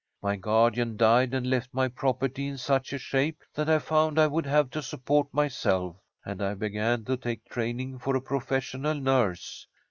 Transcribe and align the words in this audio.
My 0.19 0.35
guardian 0.35 0.97
died 0.97 1.31
and 1.35 1.47
left 1.47 1.75
my 1.75 1.87
property 1.87 2.47
in 2.47 2.57
such 2.57 2.87
shape 2.87 3.43
that 3.53 3.69
I 3.69 3.77
found 3.77 4.17
I 4.17 4.25
would 4.25 4.47
have 4.47 4.71
to 4.71 4.81
support 4.81 5.31
myself, 5.31 5.95
and 6.25 6.41
I 6.41 6.55
began 6.55 7.05
to 7.05 7.15
take 7.15 7.45
training 7.45 7.99
for 7.99 8.15
a 8.15 8.21
professional 8.23 8.95
nurse. 8.95 9.67